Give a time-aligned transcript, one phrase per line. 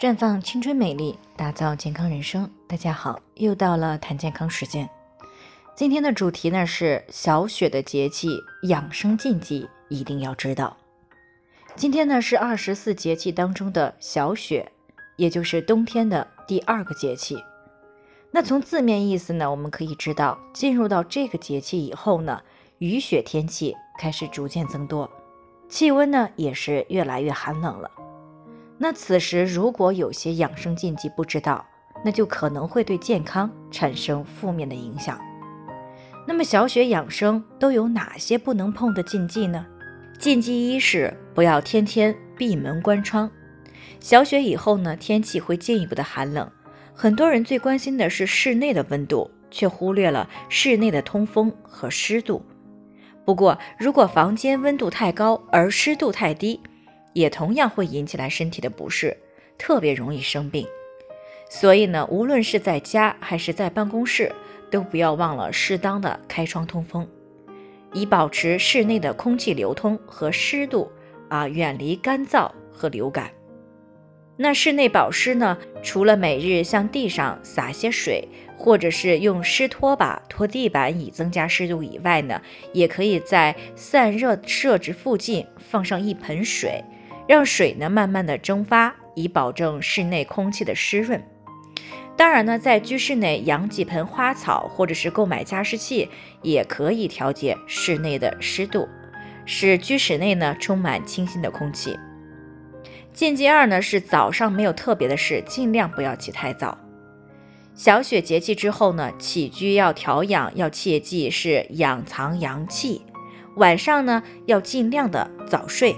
[0.00, 2.50] 绽放青春美丽，打造健康人生。
[2.66, 4.88] 大家好，又到了谈健康时间。
[5.76, 8.30] 今天的主题呢是小雪的节气
[8.62, 10.74] 养生禁忌，一定要知道。
[11.76, 14.72] 今天呢是二十四节气当中的小雪，
[15.16, 17.36] 也就是冬天的第二个节气。
[18.30, 22.40] 那从字面意思呢，我们可以知道，进入到这个节气以后呢，
[22.78, 25.10] 雨雪天气开始逐渐增多，
[25.68, 27.90] 气温呢也是越来越寒冷了。
[28.82, 31.66] 那此时如果有些养生禁忌不知道，
[32.02, 35.20] 那就可能会对健康产生负面的影响。
[36.26, 39.66] 那么小雪养生都有哪些不能碰的禁忌呢？
[40.18, 43.30] 禁忌一是不要天天闭门关窗。
[44.00, 46.50] 小雪以后呢，天气会进一步的寒冷，
[46.94, 52.42] 很多人最关心的是室内的温度，却忽略了室内的通风和湿度。
[53.26, 56.58] 不过，如果房间温度太高而湿度太低，
[57.12, 59.16] 也同样会引起来身体的不适，
[59.58, 60.66] 特别容易生病。
[61.48, 64.32] 所以呢，无论是在家还是在办公室，
[64.70, 67.08] 都不要忘了适当的开窗通风，
[67.92, 70.90] 以保持室内的空气流通和湿度
[71.28, 73.32] 啊，远离干燥和流感。
[74.36, 82.40] 那室内保湿呢，除了每日向地上洒些水，或者是用湿拖把拖地板以增加湿度以外呢，
[82.72, 86.82] 也可以在散热设置附近放上一盆水。
[87.30, 91.22] 让水呢慢慢的蒸发，以保证室内空气的湿润。
[92.16, 96.08] 当然呢，在居室内养几盆花草，或者是购买加湿器，
[96.42, 98.88] 也可以调节室内的湿度，
[99.46, 101.96] 使居室内呢充满清新的空气。
[103.12, 106.76] 禁忌二呢是早上没有特别的事，尽量不要起太早。
[107.76, 113.02] 小雪节气之后呢，起居要调养，要切记是养藏阳气。
[113.54, 115.94] 晚上呢要尽量的早睡。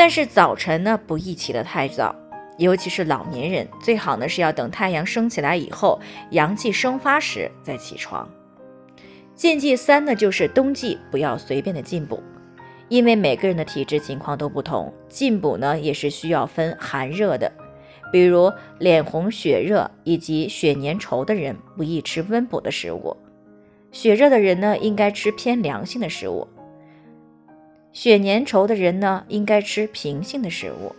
[0.00, 2.16] 但是早晨呢，不宜起得太早，
[2.56, 8.26] 尤其是老年人，最好呢是要等太阳升起来以后，阳气生发时再起床。
[9.34, 12.22] 禁忌三呢，就是冬季不要随便的进补，
[12.88, 17.52] 因为每个人的体质情况都不同，进补呢也是需要分寒热的，
[18.10, 23.14] 比如脸红血热以及血粘稠的人不宜吃温补的食物，
[23.92, 26.48] 血热的人呢应该吃偏凉性的食物。
[27.92, 30.94] 血粘稠的人呢，应该吃平性的食物；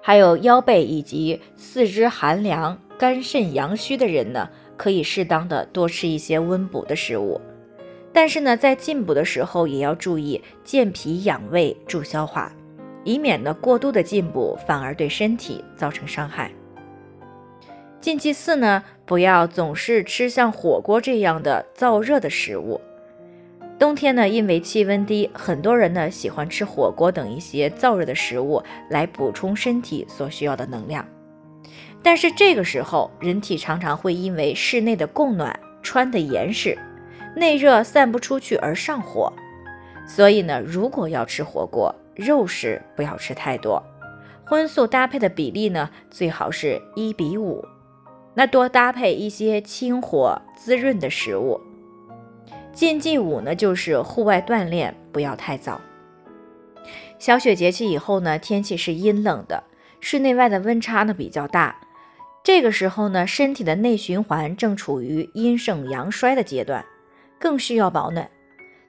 [0.00, 7.40] 还有腰背以及四肢寒凉、肝肾阳虚的人呢，可以适当的多吃一些温补的食物。
[8.12, 12.54] 但是呢，在进补的时候也要注意健脾养胃、助消化，
[13.02, 16.52] 以免呢过度的进补反而对身体造成伤害。
[18.00, 22.80] 禁忌四呢，不要总是吃像火锅这样的燥热的食物。
[23.76, 31.04] 冬天呢，因为气温低，很多人呢喜欢吃火锅等一些燥热的食物来补充身体所需要的能量。
[32.02, 36.78] 但是这个时候，人体常常会因为室内的供暖穿的严实，
[37.34, 39.32] 内热散不出去而上火。
[40.06, 43.82] 所以呢，如果要吃火锅，肉食不要吃太多，
[44.44, 47.64] 荤素搭配的比例呢最好是一比五，
[48.34, 51.60] 那多搭配一些清火滋润的食物。
[52.74, 55.80] 禁忌五呢，就是户外锻炼不要太早。
[57.20, 59.62] 小雪节气以后呢，天气是阴冷的，
[60.00, 61.76] 室内外的温差呢比较大。
[62.42, 66.84] 这个时候呢，身体的内循环正处于阴盛阳衰的阶段，
[67.38, 68.28] 更需要保暖。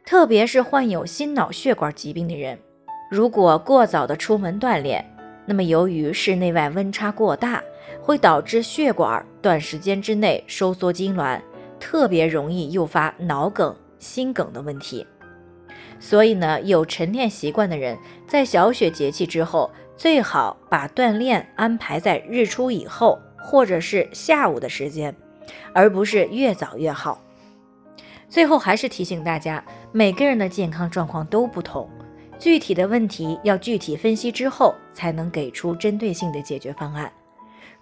[0.04, 2.58] 特别是患有心脑血管疾病的人，
[3.10, 5.06] 如果过早的出门锻炼，
[5.46, 7.64] 那么由于室内外温差过大，
[8.02, 11.40] 会导致血管短时间之内收缩痉挛。
[11.80, 15.06] 特别容易诱发脑梗、心梗的问题，
[16.00, 17.98] 所以呢，有晨练习惯的人，
[18.28, 25.16] 在小雪节气之后，最好把锻炼安排在日出以后，或者是下午的时间，
[25.74, 27.22] 而不是越早越好。
[28.28, 31.90] 最后还是提醒大家，每个人的健康状况都不同，
[32.40, 37.12] 具体的问题要具体分析之后，才能给出针对性的解决方案。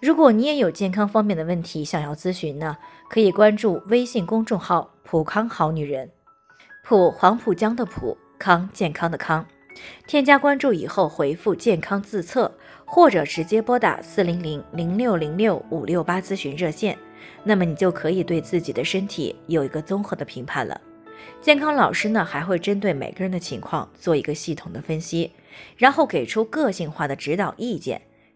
[0.04, 2.76] 如果你也有健康方面的问题想要咨询呢，
[3.08, 6.10] 可以关注微信公众号“普康好女人”，
[6.84, 9.46] 普黄浦江的普康健康的康，
[10.06, 16.98] 添加关注以后回复“健康自测”或者直接拨打四零零零六零六五六八咨询热线，
[17.42, 20.78] 那么你就可以对自己的身体有一个综合的评判了。
[21.40, 25.32] 健康老师呢还会针对每个人的情况做一个系统的分析，
[25.78, 28.02] 然后给出个性化的指导意见。